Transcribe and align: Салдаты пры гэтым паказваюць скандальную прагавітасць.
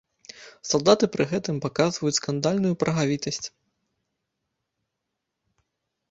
Салдаты 0.69 1.05
пры 1.15 1.23
гэтым 1.33 1.55
паказваюць 1.65 2.17
скандальную 2.17 2.71
прагавітасць. 2.83 3.43